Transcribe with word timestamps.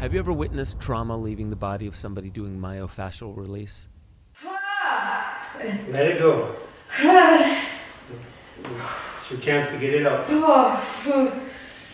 Have 0.00 0.14
you 0.14 0.18
ever 0.18 0.32
witnessed 0.32 0.80
trauma 0.80 1.14
leaving 1.14 1.50
the 1.50 1.56
body 1.56 1.86
of 1.86 1.94
somebody 1.94 2.30
doing 2.30 2.58
myofascial 2.58 3.36
release? 3.36 3.86
Let 4.42 6.06
it 6.06 6.18
go. 6.18 6.56
It's 6.90 7.70
your 9.30 9.40
chance 9.40 9.70
to 9.72 9.78
get 9.78 9.92
it 9.92 10.06
out. 10.06 10.26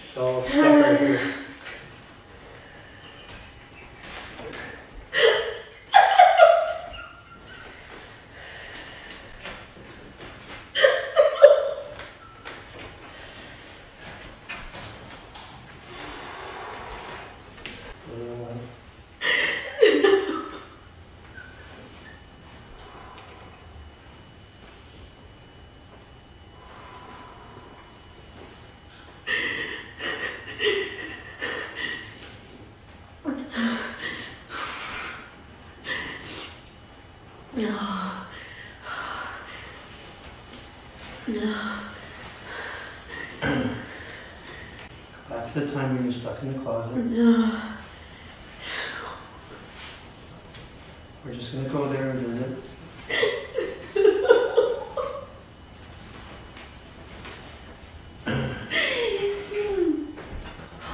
It's 0.04 0.16
all 0.16 0.40
stuck 0.40 0.84
right 0.84 1.00
here. 1.00 1.34
Back 41.27 41.43
to 45.55 45.61
the 45.61 45.67
time 45.73 45.95
when 45.97 46.05
you're 46.05 46.12
stuck 46.12 46.41
in 46.43 46.53
the 46.53 46.59
closet. 46.61 46.95
No. 46.97 47.61
We're 51.25 51.34
just 51.34 51.53
gonna 51.53 51.69
go 51.69 51.89
there 51.92 52.11
and 52.11 52.27
visit. 52.28 52.59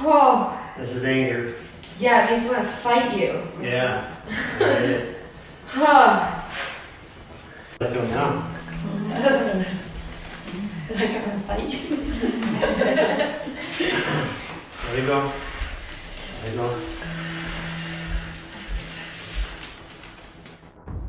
Oh, 0.01 0.59
This 0.77 0.95
is 0.95 1.03
anger. 1.03 1.55
yeah, 1.99 2.27
it 2.27 2.31
makes 2.31 2.43
me 2.43 2.49
want 2.49 2.63
to 2.63 2.71
fight 2.77 3.17
you. 3.17 3.41
Yeah. 3.61 4.13
That 4.59 4.81
is. 4.81 5.15
Oh, 5.75 6.49
Let 7.79 7.93
go 7.93 8.05
now. 8.07 9.63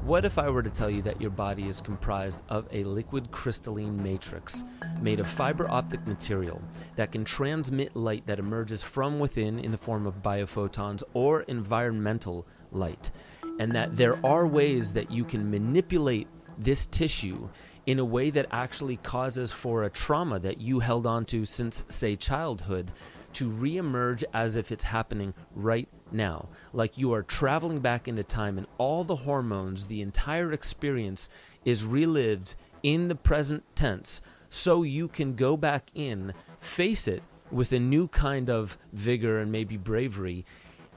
What 0.04 0.24
if 0.24 0.38
I 0.38 0.48
were 0.48 0.62
to 0.62 0.70
tell 0.70 0.88
you 0.88 1.02
that 1.02 1.20
your 1.20 1.30
body 1.30 1.66
is 1.66 1.80
comprised 1.80 2.44
of 2.48 2.68
a 2.70 2.84
liquid 2.84 3.32
crystalline 3.32 4.00
matrix 4.00 4.62
made 5.00 5.18
of 5.18 5.26
fiber 5.26 5.68
optic 5.68 6.06
material 6.06 6.62
that 6.94 7.10
can 7.10 7.24
transmit 7.24 7.96
light 7.96 8.26
that 8.26 8.38
emerges 8.38 8.80
from 8.82 9.18
within 9.18 9.58
in 9.58 9.72
the 9.72 9.78
form 9.78 10.06
of 10.06 10.22
biophotons 10.22 11.02
or 11.14 11.40
environmental 11.42 12.46
light? 12.70 13.10
And 13.58 13.72
that 13.72 13.96
there 13.96 14.24
are 14.24 14.46
ways 14.46 14.92
that 14.92 15.10
you 15.10 15.24
can 15.24 15.50
manipulate 15.50 16.28
this 16.58 16.86
tissue 16.86 17.48
in 17.86 17.98
a 17.98 18.04
way 18.04 18.30
that 18.30 18.46
actually 18.50 18.96
causes 18.96 19.52
for 19.52 19.82
a 19.82 19.90
trauma 19.90 20.38
that 20.38 20.58
you 20.58 20.80
held 20.80 21.06
on 21.06 21.24
to 21.26 21.44
since, 21.44 21.84
say, 21.88 22.16
childhood 22.16 22.90
to 23.34 23.50
reemerge 23.50 24.24
as 24.32 24.56
if 24.56 24.72
it's 24.72 24.84
happening 24.84 25.34
right 25.54 25.88
now. 26.12 26.48
Like 26.72 26.96
you 26.96 27.12
are 27.12 27.22
traveling 27.22 27.80
back 27.80 28.08
into 28.08 28.22
time 28.22 28.56
and 28.58 28.66
all 28.78 29.04
the 29.04 29.16
hormones, 29.16 29.86
the 29.86 30.00
entire 30.00 30.52
experience 30.52 31.28
is 31.64 31.84
relived 31.84 32.54
in 32.82 33.08
the 33.08 33.14
present 33.14 33.64
tense 33.74 34.22
so 34.48 34.82
you 34.82 35.08
can 35.08 35.34
go 35.34 35.56
back 35.56 35.90
in, 35.94 36.32
face 36.60 37.08
it 37.08 37.22
with 37.50 37.72
a 37.72 37.78
new 37.78 38.08
kind 38.08 38.48
of 38.48 38.78
vigor 38.92 39.40
and 39.40 39.50
maybe 39.50 39.76
bravery 39.76 40.44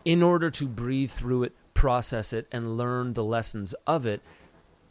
in 0.05 0.21
order 0.21 0.49
to 0.49 0.67
breathe 0.67 1.11
through 1.11 1.43
it, 1.43 1.55
process 1.73 2.33
it, 2.33 2.47
and 2.51 2.77
learn 2.77 3.13
the 3.13 3.23
lessons 3.23 3.73
of 3.85 4.05
it 4.05 4.21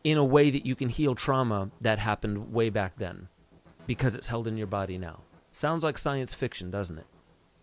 in 0.07 0.17
a 0.17 0.25
way 0.25 0.51
that 0.51 0.65
you 0.65 0.77
can 0.77 0.89
heal 0.89 1.17
trauma 1.17 1.69
that 1.81 1.99
happened 1.99 2.53
way 2.53 2.71
back 2.71 2.95
then 2.97 3.27
because 3.89 4.15
it's 4.15 4.29
held 4.29 4.47
in 4.47 4.57
your 4.57 4.69
body 4.69 4.97
now. 4.97 5.19
Sounds 5.51 5.83
like 5.83 5.99
science 5.99 6.33
fiction, 6.33 6.71
doesn't 6.71 6.99
it? 6.99 7.07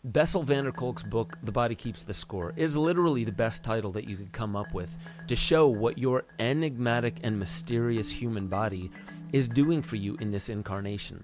Bessel 0.04 0.44
van 0.44 0.66
der 0.66 0.74
Kolk's 0.74 1.04
book, 1.04 1.38
The 1.42 1.54
Body 1.54 1.74
Keeps 1.74 2.04
the 2.04 2.14
Score, 2.14 2.52
is 2.58 2.76
literally 2.76 3.24
the 3.24 3.31
best 3.31 3.64
title 3.64 3.94
that 3.94 4.09
you 4.09 4.18
could 4.18 4.34
come 4.34 4.58
up 4.58 4.74
with 4.74 4.98
to 5.28 5.38
show 5.38 5.70
what 5.70 5.98
your 5.98 6.26
enigmatic 6.38 7.16
and 7.24 7.40
mysterious 7.40 8.12
human 8.12 8.48
body 8.48 8.92
is 9.31 9.48
doing 9.48 9.81
for 9.81 9.96
you 9.96 10.18
in 10.20 10.30
this 10.30 10.50
incarnation. 10.50 11.24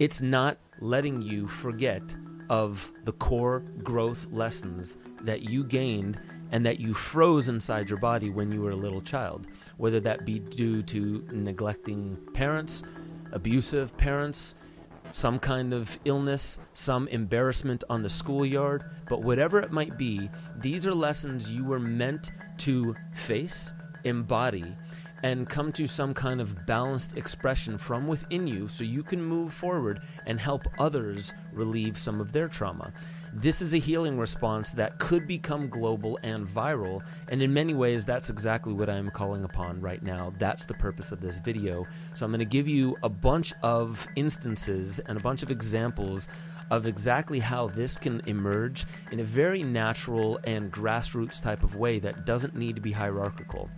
It's 0.00 0.20
not 0.20 0.58
letting 0.80 1.22
you 1.22 1.48
forget 1.48 2.02
of 2.50 2.92
the 3.04 3.12
core 3.12 3.60
growth 3.82 4.28
lessons 4.30 4.98
that 5.22 5.48
you 5.48 5.64
gained 5.64 6.20
and 6.50 6.64
that 6.66 6.80
you 6.80 6.94
froze 6.94 7.48
inside 7.48 7.88
your 7.88 7.98
body 7.98 8.30
when 8.30 8.50
you 8.50 8.60
were 8.60 8.70
a 8.70 8.76
little 8.76 9.00
child, 9.00 9.46
whether 9.76 10.00
that 10.00 10.24
be 10.24 10.38
due 10.38 10.82
to 10.82 11.24
neglecting 11.32 12.16
parents, 12.34 12.82
abusive 13.32 13.96
parents, 13.96 14.54
some 15.12 15.38
kind 15.38 15.72
of 15.72 15.98
illness, 16.04 16.58
some 16.74 17.08
embarrassment 17.08 17.84
on 17.90 18.02
the 18.02 18.08
schoolyard, 18.08 18.84
but 19.08 19.22
whatever 19.22 19.60
it 19.60 19.72
might 19.72 19.98
be, 19.98 20.30
these 20.56 20.86
are 20.86 20.94
lessons 20.94 21.50
you 21.50 21.64
were 21.64 21.80
meant 21.80 22.30
to 22.58 22.94
face, 23.14 23.74
embody, 24.04 24.76
and 25.22 25.48
come 25.48 25.72
to 25.72 25.86
some 25.86 26.14
kind 26.14 26.40
of 26.40 26.66
balanced 26.66 27.16
expression 27.16 27.76
from 27.76 28.06
within 28.06 28.46
you 28.46 28.68
so 28.68 28.84
you 28.84 29.02
can 29.02 29.22
move 29.22 29.52
forward 29.52 30.00
and 30.26 30.40
help 30.40 30.62
others 30.78 31.34
relieve 31.60 31.96
some 31.96 32.20
of 32.20 32.32
their 32.32 32.48
trauma. 32.48 32.92
This 33.32 33.62
is 33.62 33.74
a 33.74 33.78
healing 33.78 34.18
response 34.18 34.72
that 34.72 34.98
could 34.98 35.28
become 35.28 35.68
global 35.68 36.18
and 36.24 36.44
viral, 36.46 37.02
and 37.28 37.40
in 37.40 37.54
many 37.54 37.74
ways, 37.74 38.04
that's 38.04 38.30
exactly 38.30 38.72
what 38.72 38.90
I 38.90 38.96
am 38.96 39.10
calling 39.10 39.44
upon 39.44 39.80
right 39.80 40.02
now. 40.02 40.32
That's 40.38 40.64
the 40.64 40.74
purpose 40.74 41.12
of 41.12 41.20
this 41.20 41.38
video. 41.38 41.86
So, 42.14 42.26
I'm 42.26 42.32
going 42.32 42.40
to 42.40 42.44
give 42.44 42.66
you 42.66 42.96
a 43.04 43.08
bunch 43.08 43.52
of 43.62 44.08
instances 44.16 44.98
and 45.00 45.16
a 45.16 45.20
bunch 45.20 45.44
of 45.44 45.50
examples 45.50 46.28
of 46.70 46.86
exactly 46.86 47.40
how 47.40 47.66
this 47.68 47.96
can 47.96 48.20
emerge 48.26 48.86
in 49.12 49.20
a 49.20 49.24
very 49.24 49.62
natural 49.62 50.40
and 50.44 50.72
grassroots 50.72 51.42
type 51.42 51.62
of 51.62 51.74
way 51.76 51.98
that 51.98 52.24
doesn't 52.24 52.56
need 52.56 52.76
to 52.76 52.80
be 52.80 52.92
hierarchical. 52.92 53.68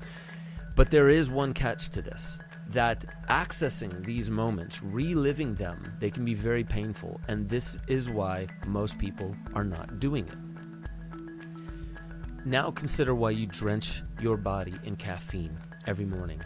But 0.76 0.90
there 0.90 1.10
is 1.10 1.28
one 1.28 1.52
catch 1.52 1.90
to 1.90 2.02
this 2.02 2.40
that 2.70 3.04
accessing 3.28 4.04
these 4.04 4.30
moments, 4.30 4.82
reliving 4.82 5.54
them, 5.54 5.94
they 6.00 6.10
can 6.10 6.24
be 6.24 6.34
very 6.34 6.64
painful. 6.64 7.20
And 7.28 7.48
this 7.48 7.76
is 7.86 8.08
why 8.08 8.46
most 8.66 8.98
people 8.98 9.36
are 9.54 9.64
not 9.64 10.00
doing 10.00 10.26
it. 10.28 10.38
Now 12.44 12.70
consider 12.70 13.14
why 13.14 13.30
you 13.30 13.46
drench 13.46 14.02
your 14.20 14.36
body 14.36 14.74
in 14.84 14.96
caffeine 14.96 15.56
every 15.86 16.04
morning. 16.04 16.40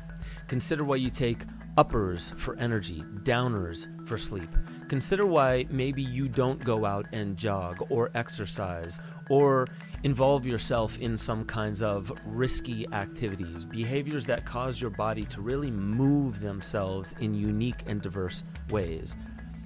Consider 0.47 0.85
why 0.85 0.97
you 0.97 1.11
take 1.11 1.45
uppers 1.77 2.33
for 2.37 2.57
energy, 2.59 3.03
downers 3.23 3.87
for 4.09 4.19
sleep. 4.19 4.49
Consider 4.89 5.27
why 5.27 5.67
maybe 5.71 6.03
you 6.03 6.29
don't 6.29 6.63
go 6.65 6.85
out 6.85 7.07
and 7.13 7.37
jog 7.37 7.87
or 7.91 8.11
exercise 8.15 9.01
or 9.31 9.67
involve 10.07 10.47
yourself 10.47 11.01
in 11.01 11.19
some 11.19 11.45
kinds 11.45 11.83
of 11.83 12.13
risky 12.27 12.87
activities, 12.93 13.65
behaviors 13.65 14.25
that 14.25 14.47
cause 14.47 14.81
your 14.81 14.89
body 14.89 15.25
to 15.25 15.41
really 15.41 15.69
move 15.69 16.39
themselves 16.39 17.13
in 17.19 17.35
unique 17.35 17.83
and 17.89 18.03
diverse 18.03 18.45
ways. 18.71 19.17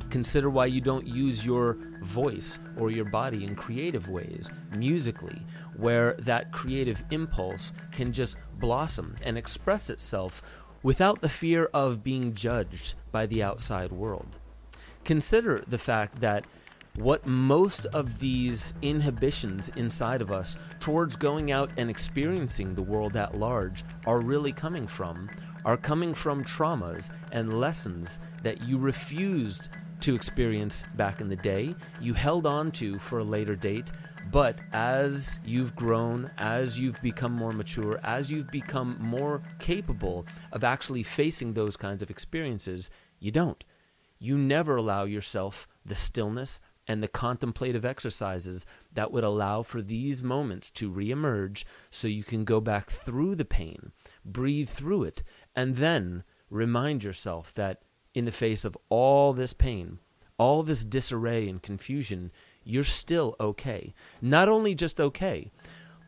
Consider 0.09 0.49
why 0.49 0.65
you 0.65 0.81
don't 0.81 1.07
use 1.07 1.45
your 1.45 1.77
voice 2.01 2.59
or 2.79 2.91
your 2.91 3.05
body 3.05 3.45
in 3.45 3.55
creative 3.55 4.09
ways, 4.09 4.51
musically, 4.79 5.43
where 5.77 6.15
that 6.21 6.53
creative 6.53 7.05
impulse 7.11 7.75
can 7.93 8.11
just 8.11 8.39
blossom 8.59 9.17
and 9.23 9.37
express 9.37 9.91
itself 9.91 10.41
without 10.83 11.21
the 11.21 11.29
fear 11.29 11.67
of 11.75 12.03
being 12.03 12.33
judged 12.33 12.95
by 13.13 13.27
the 13.27 13.43
outside 13.43 13.93
world. 13.93 14.39
Consider 15.05 15.63
the 15.69 15.77
fact 15.77 16.23
that 16.23 16.47
what 16.97 17.25
most 17.27 17.87
of 17.87 18.19
these 18.19 18.75
inhibitions 18.83 19.71
inside 19.77 20.21
of 20.21 20.33
us 20.33 20.57
towards 20.81 21.17
going 21.17 21.53
out 21.53 21.71
and 21.77 21.89
experiencing 21.89 22.75
the 22.75 22.83
world 22.83 23.17
at 23.17 23.39
large 23.39 23.85
are 24.07 24.21
really 24.21 24.53
coming 24.53 24.87
from 24.87 25.31
are 25.65 25.77
coming 25.77 26.15
from 26.15 26.45
traumas 26.45 27.11
and 27.33 27.61
lessons 27.61 28.19
that 28.43 28.63
you 28.63 28.79
refused 28.79 29.69
to 30.01 30.15
experience 30.15 30.87
back 30.97 31.21
in 31.21 31.29
the 31.29 31.37
day, 31.37 31.75
you 32.01 32.15
held 32.15 32.47
on 32.47 32.71
to 32.73 32.99
for 32.99 33.19
a 33.19 33.25
later 33.25 33.55
date, 33.55 33.93
but 34.31 34.61
as 34.73 35.39
you've 35.45 35.75
grown, 35.75 36.31
as 36.39 36.79
you've 36.79 37.01
become 37.03 37.33
more 37.33 37.53
mature, 37.53 38.01
as 38.03 38.31
you've 38.31 38.51
become 38.51 38.97
more 39.01 39.43
capable 39.59 40.27
of 40.53 40.65
actually 40.65 41.03
facing 41.03 41.53
those 41.53 41.77
kinds 41.77 42.03
of 42.03 42.11
experiences, 42.11 42.91
you 43.19 43.31
don't. 43.31 43.63
You 44.19 44.37
never 44.37 44.77
allow 44.77 45.05
yourself 45.05 45.67
the 45.85 45.95
stillness 45.95 46.61
and 46.91 47.05
the 47.05 47.09
contemplative 47.09 47.85
exercises 47.85 48.67
that 48.93 49.13
would 49.13 49.23
allow 49.23 49.63
for 49.63 49.81
these 49.81 50.25
moments 50.25 50.73
to 50.73 50.91
reemerge 50.91 51.63
so 51.89 52.09
you 52.09 52.25
can 52.25 52.45
go 52.45 52.61
back 52.61 52.91
through 52.91 53.37
the 53.37 53.45
pain, 53.45 53.93
breathe 54.25 54.69
through 54.69 55.05
it, 55.05 55.23
and 55.55 55.77
then 55.77 56.25
remind 56.51 57.05
yourself 57.05 57.55
that 57.55 57.83
in 58.13 58.25
the 58.25 58.33
face 58.33 58.65
of 58.65 58.77
all 58.89 59.33
this 59.33 59.53
pain, 59.53 60.01
all 60.37 60.65
this 60.65 60.83
disarray 60.83 61.49
and 61.49 61.63
confusion, 61.63 62.33
you're 62.65 62.83
still 62.83 63.37
okay. 63.39 63.95
Not 64.21 64.49
only 64.49 64.75
just 64.75 65.01
okay, 65.01 65.53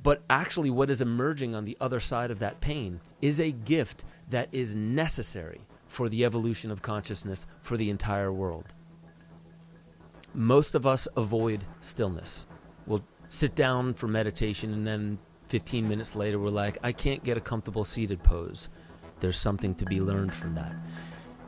but 0.02 0.24
actually, 0.28 0.70
what 0.70 0.90
is 0.90 1.00
emerging 1.00 1.54
on 1.54 1.64
the 1.64 1.76
other 1.80 2.00
side 2.00 2.32
of 2.32 2.40
that 2.40 2.60
pain 2.60 2.98
is 3.20 3.38
a 3.38 3.52
gift 3.52 4.04
that 4.30 4.48
is 4.50 4.74
necessary 4.74 5.60
for 5.86 6.08
the 6.08 6.24
evolution 6.24 6.72
of 6.72 6.82
consciousness 6.82 7.46
for 7.60 7.76
the 7.76 7.88
entire 7.88 8.32
world. 8.32 8.74
Most 10.34 10.74
of 10.74 10.86
us 10.86 11.06
avoid 11.16 11.64
stillness. 11.80 12.46
We'll 12.86 13.04
sit 13.28 13.54
down 13.54 13.94
for 13.94 14.08
meditation 14.08 14.72
and 14.72 14.86
then 14.86 15.18
15 15.48 15.88
minutes 15.88 16.16
later 16.16 16.38
we're 16.38 16.48
like, 16.48 16.78
I 16.82 16.92
can't 16.92 17.22
get 17.22 17.36
a 17.36 17.40
comfortable 17.40 17.84
seated 17.84 18.22
pose. 18.22 18.70
There's 19.20 19.36
something 19.36 19.74
to 19.76 19.84
be 19.84 20.00
learned 20.00 20.32
from 20.32 20.54
that. 20.54 20.72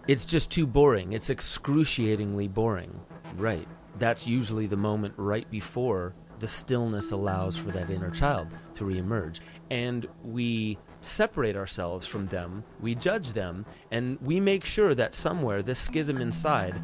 It's 0.07 0.27
just 0.27 0.51
too 0.51 0.67
boring. 0.67 1.13
It's 1.15 1.31
excruciatingly 1.31 2.49
boring. 2.49 3.01
Right. 3.37 3.67
That's 3.99 4.27
usually 4.27 4.67
the 4.67 4.77
moment 4.77 5.15
right 5.17 5.51
before 5.51 6.15
the 6.41 6.49
stillness 6.49 7.13
allows 7.13 7.57
for 7.57 7.71
that 7.71 7.91
inner 7.91 8.11
child 8.11 8.49
to 8.75 8.85
reemerge. 8.85 9.41
And 9.71 10.07
we 10.23 10.79
separate 11.01 11.57
ourselves 11.57 12.07
from 12.07 12.27
them, 12.27 12.65
we 12.81 12.95
judge 12.95 13.33
them, 13.33 13.65
and 13.91 14.19
we 14.21 14.41
make 14.41 14.65
sure 14.65 14.95
that 14.95 15.15
somewhere 15.15 15.63
this 15.63 15.79
schism 15.79 16.21
inside 16.21 16.75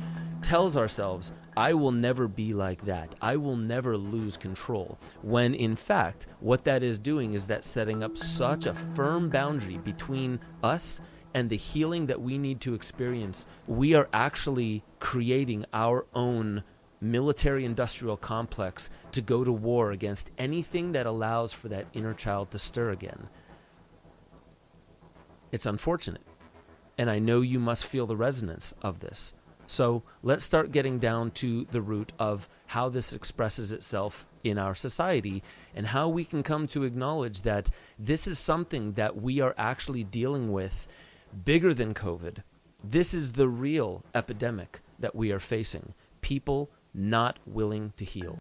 tells 0.43 0.77
ourselves, 0.77 1.33
I 1.57 1.75
will 1.75 1.93
never 1.93 2.29
be 2.29 2.55
like 2.55 2.85
that. 2.85 3.15
I 3.21 3.37
will 3.37 3.57
never 3.57 3.97
lose 3.97 4.37
control. 4.37 4.99
When 5.23 5.55
in 5.55 5.77
fact, 5.77 6.27
what 6.41 6.65
that 6.65 6.83
is 6.83 6.99
doing 6.99 7.35
is 7.35 7.47
that 7.49 7.65
setting 7.65 8.03
up 8.03 8.17
such 8.17 8.67
a 8.67 8.75
firm 8.75 9.29
boundary 9.29 9.79
between 9.79 10.41
us 10.63 11.01
and 11.35 11.49
the 11.49 11.57
healing 11.57 12.07
that 12.07 12.21
we 12.21 12.39
need 12.39 12.61
to 12.63 12.75
experience. 12.75 13.47
We 13.67 13.95
are 13.95 14.09
actually 14.13 14.83
creating 14.99 15.65
our 15.73 16.07
own 16.15 16.65
military 17.01 17.65
industrial 17.65 18.17
complex 18.17 18.91
to 19.13 19.23
go 19.23 19.45
to 19.45 19.53
war 19.53 19.91
against 19.91 20.31
anything 20.39 20.93
that 20.93 21.07
allows 21.07 21.53
for 21.53 21.69
that 21.69 21.87
inner 21.93 22.15
child 22.15 22.51
to 22.51 22.59
stir 22.59 22.91
again. 22.91 23.29
It's 25.53 25.67
unfortunate. 25.67 26.23
And 26.99 27.11
I 27.11 27.19
know 27.19 27.41
you 27.41 27.59
must 27.59 27.87
feel 27.87 28.07
the 28.07 28.17
resonance 28.17 28.75
of 28.83 29.01
this. 29.01 29.35
So 29.71 30.03
let's 30.25 30.43
start 30.43 30.73
getting 30.73 30.99
down 30.99 31.31
to 31.43 31.65
the 31.71 31.81
root 31.81 32.11
of 32.19 32.49
how 32.67 32.89
this 32.89 33.13
expresses 33.13 33.71
itself 33.71 34.27
in 34.43 34.59
our 34.59 34.75
society 34.75 35.45
and 35.77 35.87
how 35.87 36.09
we 36.09 36.25
can 36.25 36.43
come 36.43 36.67
to 36.69 36.83
acknowledge 36.83 37.43
that 37.43 37.71
this 37.97 38.27
is 38.27 38.41
something 38.41 38.95
that 38.95 39.23
we 39.23 39.39
are 39.39 39.55
actually 39.57 40.03
dealing 40.03 40.51
with 40.51 40.89
bigger 41.45 41.73
than 41.73 41.95
COVID. 41.95 42.39
This 42.83 43.15
is 43.15 43.31
the 43.33 43.49
real 43.49 44.03
epidemic 44.13 44.81
that 44.99 45.15
we 45.15 45.31
are 45.31 45.39
facing. 45.39 45.95
People 46.21 46.69
not 46.93 47.39
willing 47.47 47.93
to 47.97 48.05
heal. 48.05 48.41